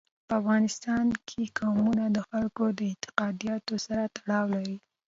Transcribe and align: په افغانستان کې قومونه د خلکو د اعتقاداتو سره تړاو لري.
په 0.27 0.33
افغانستان 0.41 1.05
کې 1.27 1.43
قومونه 1.59 2.03
د 2.11 2.17
خلکو 2.29 2.65
د 2.79 2.79
اعتقاداتو 2.91 3.73
سره 3.85 4.03
تړاو 4.17 4.45
لري. 4.55 4.77